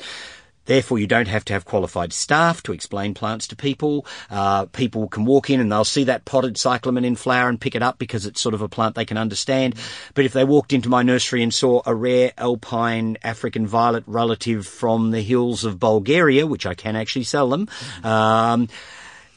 [0.66, 4.06] Therefore, you don't have to have qualified staff to explain plants to people.
[4.30, 7.74] Uh, people can walk in and they'll see that potted cyclamen in flower and pick
[7.74, 9.74] it up because it's sort of a plant they can understand.
[10.14, 14.66] But if they walked into my nursery and saw a rare alpine African violet relative
[14.66, 17.68] from the hills of Bulgaria, which I can actually sell them,
[18.02, 18.68] um,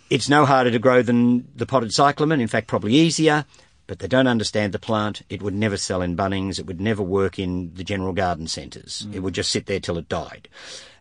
[0.09, 2.39] it's no harder to grow than the potted cyclamen.
[2.39, 3.45] In fact, probably easier.
[3.87, 5.21] But they don't understand the plant.
[5.29, 6.59] It would never sell in Bunnings.
[6.59, 9.07] It would never work in the general garden centres.
[9.13, 10.49] It would just sit there till it died.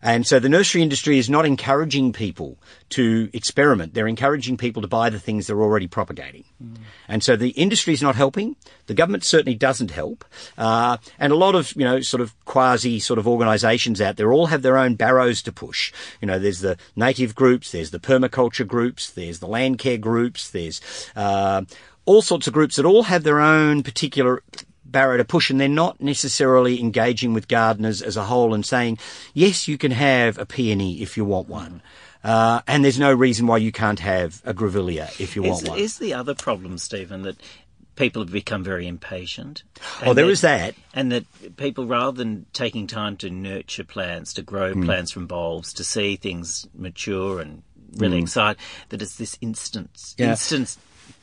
[0.01, 2.57] And so the nursery industry is not encouraging people
[2.89, 3.93] to experiment.
[3.93, 6.45] They're encouraging people to buy the things they're already propagating.
[7.07, 8.55] And so the industry is not helping.
[8.85, 10.23] The government certainly doesn't help.
[10.57, 14.31] Uh, and a lot of, you know, sort of quasi sort of organisations out there
[14.31, 15.91] all have their own barrows to push.
[16.21, 20.49] You know, there's the native groups, there's the permaculture groups, there's the land care groups,
[20.49, 20.79] there's
[21.15, 21.63] uh,
[22.07, 24.41] all sorts of groups that all have their own particular
[24.85, 28.97] barrow to push and they're not necessarily engaging with gardeners as a whole and saying,
[29.33, 31.81] yes, you can have a peony if you want one.
[32.23, 35.69] Uh, and there's no reason why you can't have a grevillea if you want Is,
[35.69, 35.79] one.
[35.79, 37.35] is the other problem, Stephen, that
[37.97, 39.63] people have become very impatient?
[40.01, 40.75] Oh, there there is that.
[40.93, 44.85] And that people, rather than taking time to nurture plants, to grow Hmm.
[44.85, 47.63] plants from bulbs, to see things mature and
[47.97, 48.55] really excite,
[48.89, 50.29] that it's this instant, Yeah.
[50.31, 50.77] instant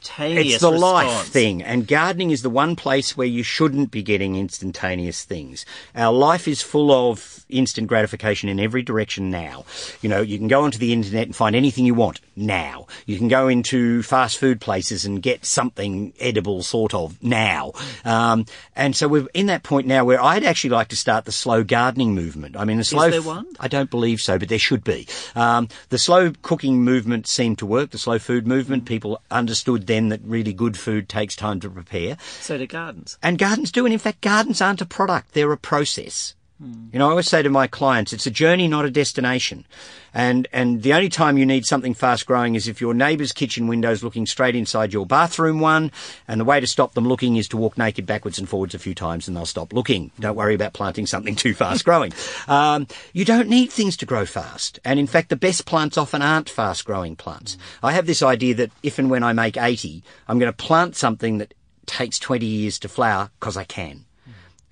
[0.05, 4.03] instantaneous It's the life thing, and gardening is the one place where you shouldn't be
[4.03, 5.65] getting instantaneous things.
[5.95, 9.65] Our life is full of instant gratification in every direction now.
[10.03, 12.87] You know, you can go onto the internet and find anything you want now.
[13.07, 17.73] You can go into fast food places and get something edible, sort of, now.
[18.05, 21.33] Um, and so we're in that point now where I'd actually like to start the
[21.33, 22.57] slow gardening movement.
[22.57, 23.11] I mean, the slow.
[23.11, 23.47] there one?
[23.61, 25.07] I don't believe so, but there should be.
[25.35, 28.85] Um, the slow cooking movement seemed to work, the slow food movement.
[28.85, 32.17] People understood then that really good food takes time to prepare.
[32.41, 33.17] So do gardens.
[33.23, 33.87] And gardens do.
[33.87, 36.35] And in fact, gardens aren't a product, they're a process.
[36.61, 39.67] You know, I always say to my clients, it's a journey, not a destination.
[40.15, 43.67] And, and the only time you need something fast growing is if your neighbour's kitchen
[43.67, 45.91] window's looking straight inside your bathroom one,
[46.29, 48.79] and the way to stop them looking is to walk naked backwards and forwards a
[48.79, 50.13] few times and they'll stop looking.
[50.21, 52.13] Don't worry about planting something too fast growing.
[52.47, 54.79] Um, you don't need things to grow fast.
[54.85, 57.59] And in fact, the best plants often aren't fast growing plants.
[57.83, 60.95] I have this idea that if and when I make 80, I'm going to plant
[60.95, 61.53] something that
[61.87, 64.04] takes 20 years to flower because I can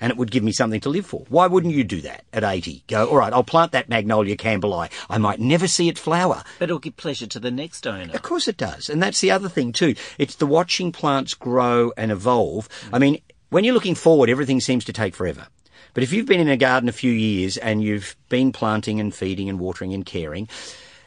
[0.03, 1.25] and it would give me something to live for.
[1.29, 2.83] Why wouldn't you do that at 80?
[2.89, 4.91] Go, all right, I'll plant that magnolia campbellii.
[5.09, 6.43] I might never see it flower.
[6.59, 8.13] But it'll give pleasure to the next owner.
[8.13, 8.91] Of course it does.
[8.91, 9.95] And that's the other thing too.
[10.19, 12.69] It's the watching plants grow and evolve.
[12.93, 15.47] I mean, when you're looking forward, everything seems to take forever.
[15.95, 19.15] But if you've been in a garden a few years and you've been planting and
[19.15, 20.49] feeding and watering and caring,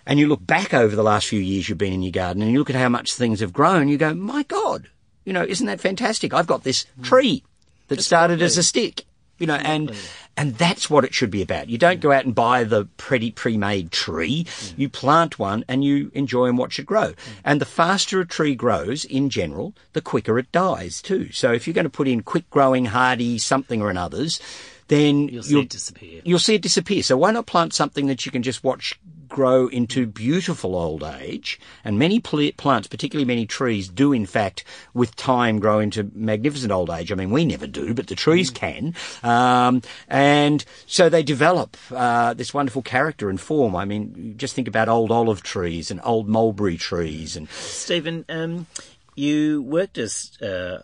[0.06, 2.52] and you look back over the last few years you've been in your garden and
[2.52, 4.88] you look at how much things have grown, you go, my God,
[5.26, 6.34] you know, isn't that fantastic?
[6.34, 7.44] I've got this tree
[7.88, 9.06] that started as a stick,
[9.38, 9.92] you know, and,
[10.38, 11.70] and that's what it should be about.
[11.70, 14.46] You don't go out and buy the pretty pre-made tree.
[14.46, 14.74] Mm.
[14.78, 17.10] You plant one and you enjoy and watch it grow.
[17.10, 17.18] Mm.
[17.44, 21.32] And the faster a tree grows in general, the quicker it dies too.
[21.32, 24.40] So if you're going to put in quick growing, hardy something or another's,
[24.88, 26.22] then You'll see it disappear.
[26.24, 27.02] you'll see it disappear.
[27.02, 29.00] So why not plant something that you can just watch
[29.36, 31.60] grow into beautiful old age?
[31.84, 36.72] And many pl- plants, particularly many trees, do in fact, with time, grow into magnificent
[36.72, 37.12] old age.
[37.12, 38.96] I mean, we never do, but the trees can.
[39.24, 43.76] Um, and so they develop uh, this wonderful character and form.
[43.76, 48.68] I mean, just think about old olive trees and old mulberry trees and Stephen, um,
[49.16, 50.82] you worked as uh,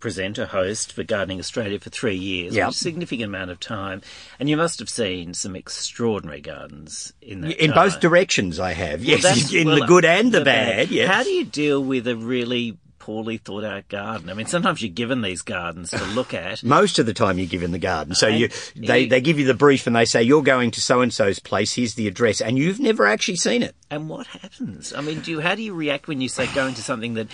[0.00, 2.68] presenter, host for Gardening Australia for three years, Yeah.
[2.68, 4.02] a significant amount of time,
[4.38, 7.88] and you must have seen some extraordinary gardens in that in time.
[7.88, 9.02] both directions I have.
[9.02, 10.90] Yes, that's- in well, the good and the, bad.
[10.90, 11.12] Yes.
[11.12, 14.28] How do you deal with a really poorly thought out garden?
[14.28, 16.62] I mean, sometimes you're given these gardens to look at.
[16.64, 18.14] Most of the time you give in the garden.
[18.14, 20.72] So And you, they, you- they give you the brief and they say, you're going
[20.72, 23.74] to so-and-so's place, here's the address, and you've never actually seen it.
[23.90, 24.92] And what happens?
[24.92, 27.28] I mean, do you, how do you react when you say go into something that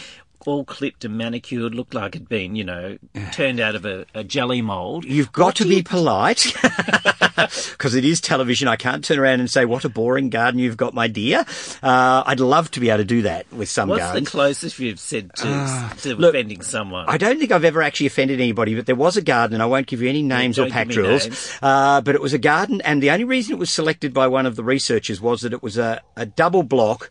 [0.46, 2.98] all clipped and manicured, looked like it'd been, you know,
[3.32, 5.04] turned out of a, a jelly mould?
[5.04, 6.52] You've got What to be you- polite
[7.36, 8.68] because it is television.
[8.68, 11.44] I can't turn around and say, what a boring garden you've got, my dear.
[11.82, 14.26] Uh, I'd love to be able to do that with some What's gardens.
[14.26, 17.06] the closest you've said to, to Ah, look, offending someone?
[17.08, 19.66] I don't think I've ever actually offended anybody, but there was a garden, and I
[19.66, 21.58] won't give you any names or pack drills, names.
[21.62, 24.46] uh, but it was a garden, and the only reason it was selected by one
[24.46, 27.10] of the researchers was that it was a, a double block,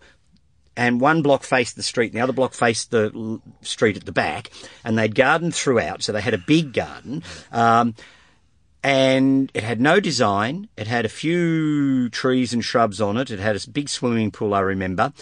[0.76, 4.12] and one block faced the street, and the other block faced the street at the
[4.12, 4.52] back,
[4.84, 7.24] and they'd gardened throughout, so they had a big garden.
[7.52, 7.96] Um,
[8.84, 10.68] and it had no design.
[10.76, 13.30] It had a few trees and shrubs on it.
[13.30, 15.14] It had a big swimming pool, I remember.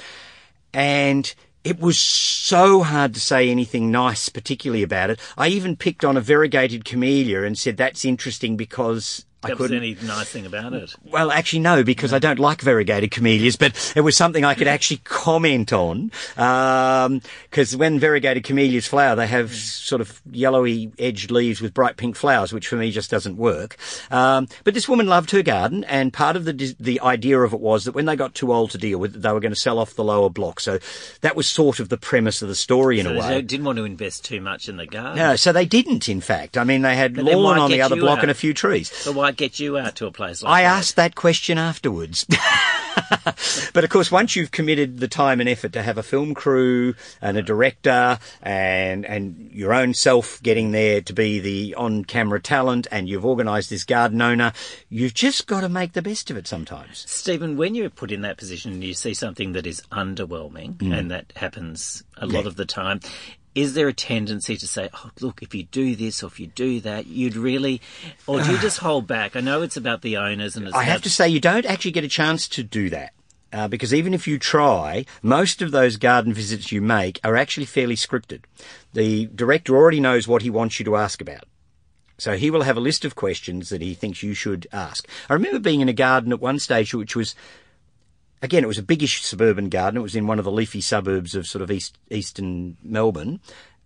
[0.74, 1.34] And
[1.64, 5.20] it was so hard to say anything nice, particularly about it.
[5.38, 9.78] I even picked on a variegated camellia and said that's interesting because I couldn't.
[9.78, 10.94] any nice thing about it.
[11.06, 14.68] Well, actually, no, because I don't like variegated camellias, but it was something I could
[14.68, 16.12] actually comment on.
[17.50, 22.16] Because when variegated camellias flower, they have sort of yellowy edged leaves with bright pink
[22.16, 23.78] flowers, which for me just doesn't work.
[24.12, 27.60] Um, but this woman loved her garden, and part of the the idea of it
[27.62, 29.60] was that when they got too old to deal with, it, they were going to
[29.60, 30.60] sell off the lower block.
[30.60, 30.80] So
[31.22, 33.28] that was sort of the premise of the story in So a way.
[33.36, 35.16] they didn't want to invest too much in the garden.
[35.18, 36.10] No, so they didn't.
[36.10, 38.24] In fact, I mean, they had But lawn on the other block out?
[38.26, 38.92] and a few trees.
[38.92, 40.78] So get you out to a place like I that?
[40.78, 42.26] asked that question afterwards.
[43.74, 46.96] but of course, once you've committed the time and effort to have a film crew
[47.22, 52.88] and a director and and your own self getting there to be the on-camera talent,
[52.92, 54.54] and you've organised this garden owner,
[54.90, 57.06] you've just got to make the best of it sometimes.
[57.08, 60.98] Stephen, when you're put in that position and you see something that is underwhelming, Mm.
[60.98, 63.00] and that happens a lot of the time,
[63.62, 66.48] is there a tendency to say, oh, look, if you do this or if you
[66.48, 67.82] do that, you'd really,
[68.26, 69.36] or do you just hold back?
[69.36, 71.92] I know it's about the owners and it's I have to say, you don't actually
[71.92, 73.14] get a chance to do that.
[73.52, 77.66] Uh, because even if you try, most of those garden visits you make are actually
[77.66, 78.44] fairly scripted.
[78.94, 81.46] The director already knows what he wants you to ask about.
[82.20, 85.08] So he will have a list of questions that he thinks you should ask.
[85.30, 87.34] I remember being in a garden at one stage which was
[88.42, 90.00] again, it was a biggish suburban garden.
[90.00, 93.40] It was in one of the leafy suburbs of sort of east eastern Melbourne.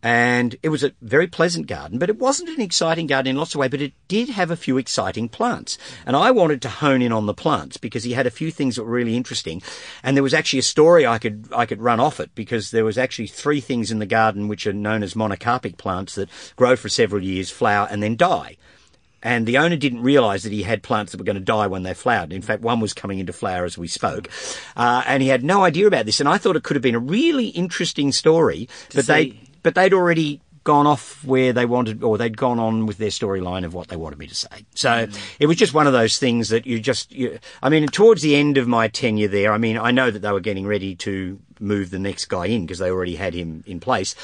[0.05, 3.55] And it was a very pleasant garden, but it wasn't an exciting garden in lots
[3.55, 5.77] of ways, but it did have a few exciting plants.
[6.05, 8.75] And I wanted to hone in on the plants because he had a few things
[8.75, 9.61] that were really interesting.
[10.03, 12.83] And there was actually a story I could, I could run off it because there
[12.83, 16.75] was actually three things in the garden which are known as monocarpic plants that grow
[16.75, 18.57] for several years, flower, and then die.
[19.23, 21.83] And the owner didn't realise that he had plants that were going to die when
[21.83, 22.33] they flowered.
[22.33, 24.29] In fact, one was coming into flower as we spoke.
[24.75, 26.19] Uh, and he had no idea about this.
[26.19, 29.75] And I thought it could have been a really interesting story, but see- they, but
[29.75, 33.73] they'd already gone off where they wanted, or they'd gone on with their storyline of
[33.73, 34.65] what they wanted me to say.
[34.75, 35.07] So
[35.39, 38.35] it was just one of those things that you just, you, I mean, towards the
[38.35, 41.39] end of my tenure there, I mean, I know that they were getting ready to
[41.59, 44.15] move the next guy in because they already had him in place.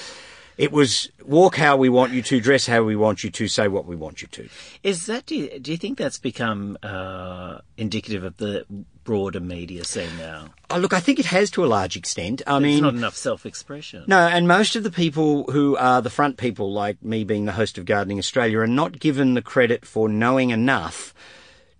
[0.59, 3.69] It was walk how we want you to, dress how we want you to, say
[3.69, 4.49] what we want you to.
[4.83, 8.65] Is that do you, do you think that's become uh, indicative of the
[9.05, 10.47] broader media scene now?
[10.69, 12.41] Oh, look, I think it has to a large extent.
[12.45, 14.03] I There's mean, not enough self-expression.
[14.07, 17.53] No, and most of the people who are the front people, like me being the
[17.53, 21.13] host of Gardening Australia, are not given the credit for knowing enough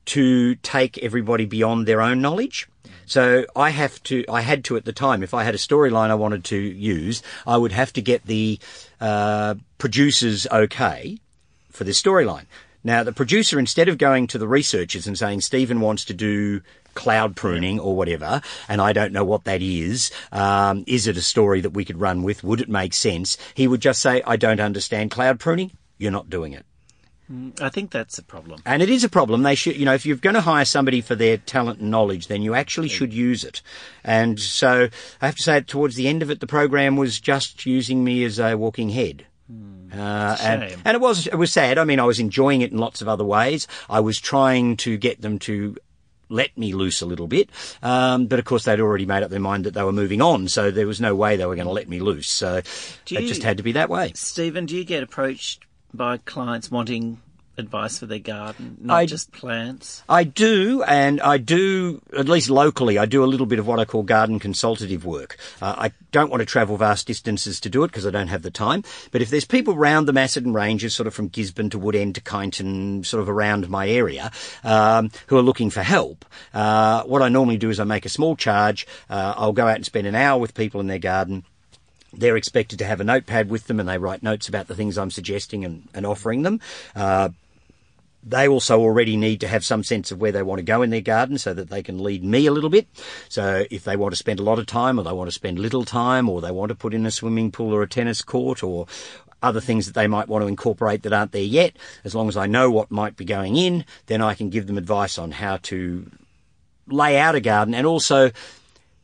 [0.05, 2.69] to take everybody beyond their own knowledge.
[3.09, 6.11] So I have to, I had to at the time, if I had a storyline
[6.11, 8.59] I wanted to use, I would have to get the
[9.01, 11.17] uh, producers okay
[11.71, 12.45] for this storyline.
[12.83, 16.61] Now, the producer, instead of going to the researchers and saying Stephen wants to do
[16.93, 21.21] cloud pruning or whatever, and I don't know what that is, um, is it a
[21.23, 22.43] story that we could run with?
[22.43, 23.37] Would it make sense?
[23.55, 25.71] He would just say, I don't understand cloud pruning.
[25.97, 26.63] You're not doing it.
[27.61, 28.61] I think that's a problem.
[28.65, 29.43] And it is a problem.
[29.43, 32.27] They should, you know, if you're going to hire somebody for their talent and knowledge,
[32.27, 33.61] then you actually should use it.
[34.03, 34.89] And so
[35.21, 38.23] I have to say, towards the end of it, the program was just using me
[38.23, 39.27] as a walking head.
[39.91, 41.79] Uh, and, and it was it was sad.
[41.79, 43.67] I mean, I was enjoying it in lots of other ways.
[43.89, 45.75] I was trying to get them to
[46.29, 47.49] let me loose a little bit,
[47.81, 50.47] um, but of course they'd already made up their mind that they were moving on,
[50.47, 52.29] so there was no way they were going to let me loose.
[52.29, 52.61] So
[53.05, 54.11] Do it you- just had to be that way.
[54.13, 57.21] Stephen, do you get approached by clients wanting
[57.59, 60.01] advice for their garden, not I- just plants?
[60.07, 63.79] I do, and I do, at least locally, I do a little bit of what
[63.79, 65.37] I call garden consultative work.
[65.61, 68.41] Uh, I don't want to travel vast distances to do it because I don't have
[68.41, 68.83] the time.
[69.11, 72.21] But if there's people round the Macedon Ranges, sort of from Gisborne to Woodend to
[72.21, 74.31] Kyneton, sort of around my area,
[74.63, 78.09] um, who are looking for help, uh, what I normally do is I make a
[78.09, 78.87] small charge.
[79.09, 81.43] Uh, I'll go out and spend an hour with people in their garden
[82.13, 84.97] they're expected to have a notepad with them and they write notes about the things
[84.97, 86.59] I'm suggesting and, and offering them.
[86.95, 87.29] Uh,
[88.21, 90.89] they also already need to have some sense of where they want to go in
[90.89, 92.87] their garden so that they can lead me a little bit.
[93.29, 95.57] So if they want to spend a lot of time or they want to spend
[95.57, 98.61] little time or they want to put in a swimming pool or a tennis court
[98.61, 98.87] or
[99.41, 102.35] other things that they might want to incorporate that aren't there yet, as long as
[102.35, 105.57] I know what might be going in, then I can give them advice on how
[105.63, 106.11] to
[106.87, 108.31] lay out a garden and also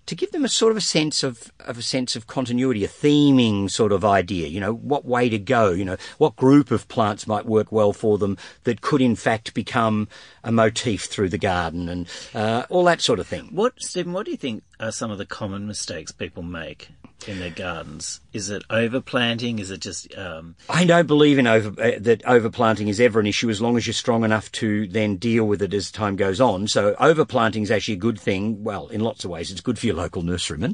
[0.06, 2.88] to give them a sort of a sense of, of a sense of continuity, a
[2.88, 6.88] theming sort of idea, you know, what way to go, you know, what group of
[6.88, 10.08] plants might work well for them that could in fact become
[10.44, 13.50] a motif through the garden and uh, all that sort of thing.
[13.52, 14.14] What, Stephen?
[14.14, 16.90] What do you think are some of the common mistakes people make
[17.28, 18.22] in their gardens?
[18.34, 19.60] Is it overplanting?
[19.60, 23.26] Is it just um, I don't believe in over, uh, that overplanting is ever an
[23.26, 26.40] issue as long as you're strong enough to then deal with it as time goes
[26.40, 26.68] on.
[26.68, 28.64] So overplanting is actually a good thing.
[28.64, 30.74] Well, in lots of ways, it's good for your local nurseryman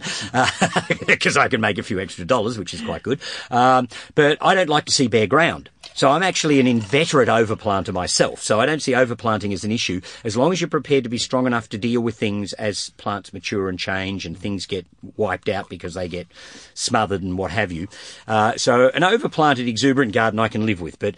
[1.07, 3.19] because I can make a few extra dollars, which is quite good.
[3.49, 5.69] Um, but I don't like to see bare ground.
[5.93, 8.41] So I'm actually an inveterate overplanter myself.
[8.41, 11.17] So I don't see overplanting as an issue as long as you're prepared to be
[11.17, 14.85] strong enough to deal with things as plants mature and change and things get
[15.17, 16.27] wiped out because they get
[16.73, 17.87] smothered and what have you.
[18.27, 21.15] Uh, so an overplanted exuberant garden I can live with, but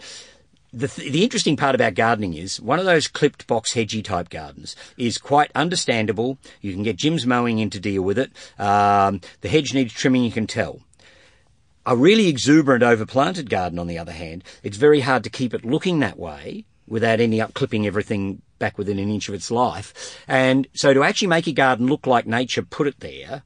[0.74, 4.28] the, th- the interesting part about gardening is one of those clipped box hedgy type
[4.28, 6.38] gardens is quite understandable.
[6.60, 8.32] You can get Jim's mowing in to deal with it.
[8.58, 10.80] Um, the hedge needs trimming, you can tell.
[11.86, 15.64] A really exuberant overplanted garden, on the other hand, it's very hard to keep it
[15.64, 20.18] looking that way without ending up clipping everything back within an inch of its life.
[20.28, 23.42] And so to actually make a garden look like nature put it there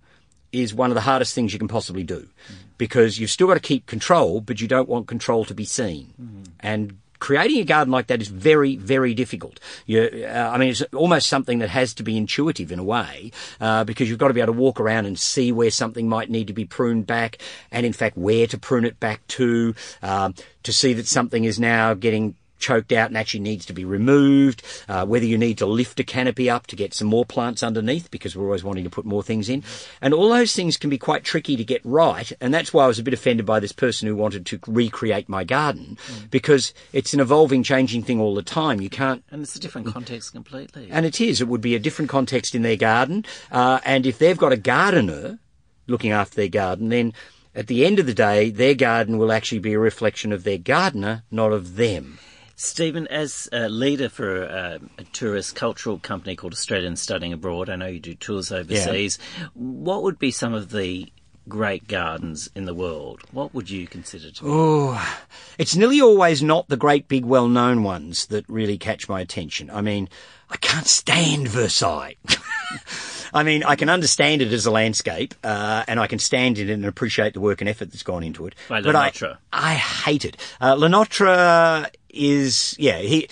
[0.52, 2.54] is one of the hardest things you can possibly do mm.
[2.78, 6.14] because you've still got to keep control, but you don't want control to be seen.
[6.20, 6.42] Mm-hmm.
[6.60, 9.60] And creating a garden like that is very, very difficult.
[9.86, 13.32] You, uh, I mean, it's almost something that has to be intuitive in a way,
[13.60, 16.30] uh, because you've got to be able to walk around and see where something might
[16.30, 17.38] need to be pruned back,
[17.70, 21.58] and in fact where to prune it back to, um, to see that something is
[21.58, 25.66] now getting choked out and actually needs to be removed, uh, whether you need to
[25.66, 28.90] lift a canopy up to get some more plants underneath because we're always wanting to
[28.90, 29.62] put more things in.
[30.00, 32.30] And all those things can be quite tricky to get right.
[32.40, 35.28] And that's why I was a bit offended by this person who wanted to recreate
[35.28, 36.30] my garden mm.
[36.30, 38.80] because it's an evolving, changing thing all the time.
[38.80, 39.22] You can't.
[39.30, 40.88] And it's a different context completely.
[40.90, 41.40] And it is.
[41.40, 43.24] It would be a different context in their garden.
[43.50, 45.38] Uh, and if they've got a gardener
[45.86, 47.12] looking after their garden, then
[47.54, 50.58] at the end of the day, their garden will actually be a reflection of their
[50.58, 52.18] gardener, not of them.
[52.60, 57.76] Stephen, as a leader for a, a, tourist cultural company called Australian Studying Abroad, I
[57.76, 59.16] know you do tours overseas.
[59.38, 59.46] Yeah.
[59.54, 61.06] What would be some of the
[61.48, 63.22] great gardens in the world?
[63.30, 64.50] What would you consider to be?
[64.50, 65.18] Oh,
[65.56, 69.70] it's nearly always not the great big well-known ones that really catch my attention.
[69.70, 70.08] I mean,
[70.50, 72.16] I can't stand Versailles.
[73.32, 76.68] I mean, I can understand it as a landscape, uh, and I can stand in
[76.68, 78.56] it and appreciate the work and effort that's gone into it.
[78.68, 79.12] By but I,
[79.52, 80.36] I hate it.
[80.60, 83.28] Uh, Le Nôtre is, yeah, he,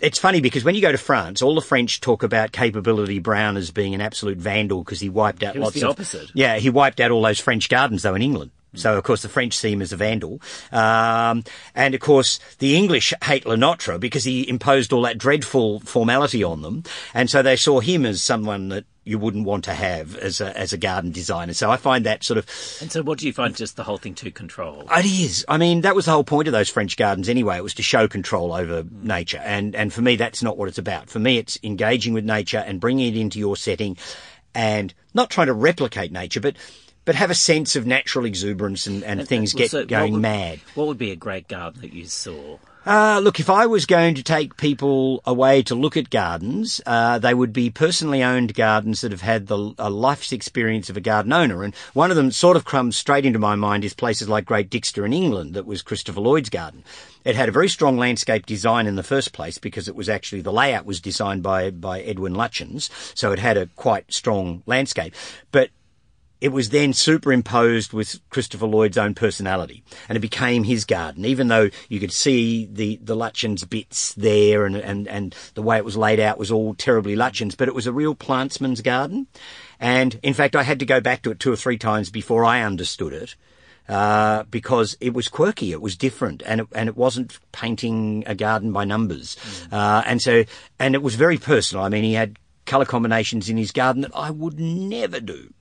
[0.00, 3.56] it's funny because when you go to France, all the French talk about capability Brown
[3.56, 5.90] as being an absolute vandal because he wiped out he lots the of.
[5.90, 6.30] opposite.
[6.34, 8.50] Yeah, he wiped out all those French gardens though in England.
[8.74, 10.40] So, of course, the French see him as a vandal.
[10.70, 11.42] Um,
[11.74, 16.44] and, of course, the English hate Le Nôtre because he imposed all that dreadful formality
[16.44, 16.84] on them.
[17.14, 20.56] And so they saw him as someone that you wouldn't want to have as a,
[20.56, 21.54] as a garden designer.
[21.54, 22.44] So I find that sort of.
[22.80, 24.88] And so what do you find just the whole thing too controlled?
[24.90, 25.44] It is.
[25.48, 27.56] I mean, that was the whole point of those French gardens anyway.
[27.56, 29.02] It was to show control over mm.
[29.02, 29.38] nature.
[29.38, 31.08] And, and for me, that's not what it's about.
[31.08, 33.96] For me, it's engaging with nature and bringing it into your setting
[34.54, 36.56] and not trying to replicate nature, but
[37.04, 40.20] but have a sense of natural exuberance and, and, and things get so going would,
[40.20, 40.60] mad.
[40.74, 42.58] What would be a great garden that you saw?
[42.86, 47.18] Uh, look, if I was going to take people away to look at gardens, uh,
[47.18, 51.00] they would be personally owned gardens that have had the a life's experience of a
[51.00, 51.64] garden owner.
[51.64, 54.70] And one of them sort of comes straight into my mind is places like Great
[54.70, 56.82] Dixter in England that was Christopher Lloyd's garden.
[57.24, 60.40] It had a very strong landscape design in the first place because it was actually
[60.40, 65.14] the layout was designed by by Edwin Lutyens, so it had a quite strong landscape.
[65.52, 65.70] But
[66.40, 71.24] it was then superimposed with Christopher Lloyd's own personality, and it became his garden.
[71.24, 75.76] Even though you could see the the Lutyens bits there, and and and the way
[75.76, 79.26] it was laid out was all terribly Lutyens, but it was a real plantsman's garden.
[79.80, 82.44] And in fact, I had to go back to it two or three times before
[82.44, 83.34] I understood it.
[83.88, 88.34] Uh, because it was quirky, it was different, and it, and it wasn't painting a
[88.34, 89.72] garden by numbers, mm.
[89.72, 90.44] uh, and so
[90.78, 91.82] and it was very personal.
[91.82, 95.54] I mean, he had colour combinations in his garden that I would never do.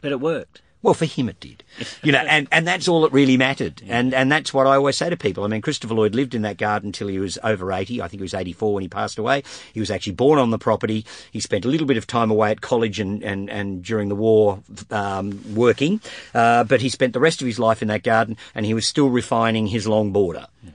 [0.00, 0.62] But it worked.
[0.80, 1.64] Well, for him it did.
[2.02, 3.82] You know, and, and that's all that really mattered.
[3.84, 3.98] Yeah.
[3.98, 5.44] And, and that's what I always say to people.
[5.44, 8.00] I mean, Christopher Lloyd lived in that garden until he was over 80.
[8.00, 9.42] I think he was 84 when he passed away.
[9.74, 11.04] He was actually born on the property.
[11.30, 14.14] He spent a little bit of time away at college and, and, and during the
[14.14, 16.00] war, um, working.
[16.32, 18.86] Uh, but he spent the rest of his life in that garden and he was
[18.86, 20.46] still refining his long border.
[20.62, 20.70] Yeah.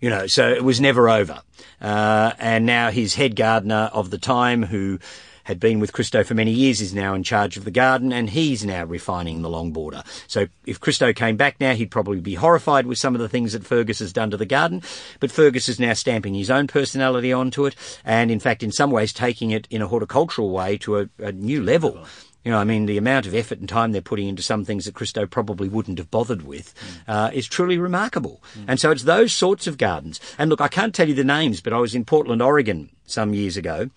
[0.00, 1.40] You know, so it was never over.
[1.80, 5.00] Uh, and now his head gardener of the time who
[5.48, 8.28] had been with Christo for many years, is now in charge of the garden, and
[8.28, 10.02] he's now refining the long border.
[10.26, 13.54] So if Christo came back now, he'd probably be horrified with some of the things
[13.54, 14.82] that Fergus has done to the garden,
[15.20, 17.74] but Fergus is now stamping his own personality onto it,
[18.04, 21.32] and in fact, in some ways, taking it in a horticultural way to a, a
[21.32, 22.04] new level.
[22.44, 24.84] You know, I mean, the amount of effort and time they're putting into some things
[24.84, 27.12] that Christo probably wouldn't have bothered with mm.
[27.12, 28.42] uh, is truly remarkable.
[28.54, 28.64] Mm.
[28.68, 30.20] And so it's those sorts of gardens.
[30.38, 33.34] And look, I can't tell you the names, but I was in Portland, Oregon some
[33.34, 33.90] years ago,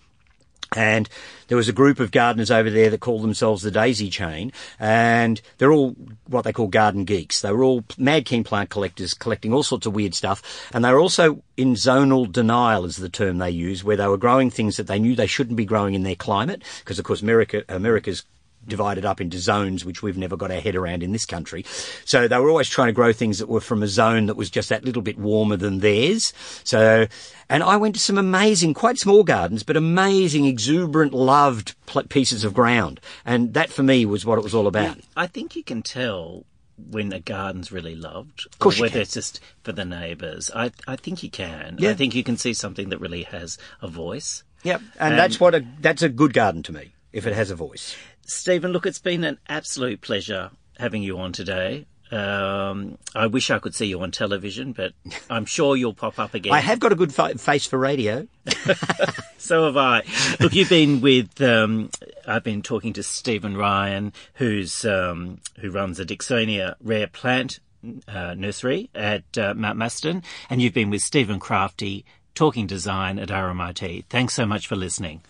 [0.76, 1.08] and
[1.48, 5.40] there was a group of gardeners over there that called themselves the Daisy Chain, and
[5.58, 5.94] they're all
[6.26, 7.42] what they call garden geeks.
[7.42, 10.92] They were all mad keen plant collectors, collecting all sorts of weird stuff, and they
[10.92, 14.76] were also in zonal denial, is the term they use, where they were growing things
[14.76, 18.24] that they knew they shouldn't be growing in their climate, because of course America, America's
[18.66, 21.64] divided up into zones, which we've never got our head around in this country.
[22.04, 24.50] So they were always trying to grow things that were from a zone that was
[24.50, 26.32] just that little bit warmer than theirs.
[26.64, 27.06] So,
[27.48, 31.74] and I went to some amazing, quite small gardens, but amazing, exuberant, loved
[32.08, 33.00] pieces of ground.
[33.24, 34.98] And that for me was what it was all about.
[35.16, 36.44] I think you can tell
[36.90, 40.50] when a garden's really loved, of course or whether it's just for the neighbours.
[40.54, 41.76] I I think you can.
[41.78, 41.90] Yeah.
[41.90, 44.42] I think you can see something that really has a voice.
[44.64, 47.50] Yep, and, and that's what a that's a good garden to me if it has
[47.50, 47.96] a voice.
[48.24, 51.86] Stephen, look, it's been an absolute pleasure having you on today.
[52.10, 54.92] Um, I wish I could see you on television, but
[55.30, 56.52] I'm sure you'll pop up again.
[56.52, 58.28] I have got a good fa- face for radio.
[59.38, 60.02] so have I.
[60.38, 61.40] Look, you've been with.
[61.40, 61.90] Um,
[62.26, 67.60] I've been talking to Stephen Ryan, who's um, who runs a Dicksonia rare plant
[68.06, 72.04] uh, nursery at uh, Mount Macedon, and you've been with Stephen Crafti,
[72.34, 74.04] talking design at RMIT.
[74.10, 75.22] Thanks so much for listening.